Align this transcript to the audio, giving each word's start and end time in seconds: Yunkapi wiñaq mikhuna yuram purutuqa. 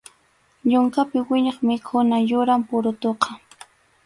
Yunkapi 0.71 1.17
wiñaq 1.29 1.57
mikhuna 1.67 2.15
yuram 2.29 2.61
purutuqa. 2.67 3.29